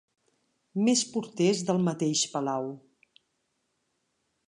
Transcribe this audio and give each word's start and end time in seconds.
Més 0.87 1.03
porters 1.17 1.63
del 1.69 1.83
mateix 1.91 2.25
palau. 2.35 2.73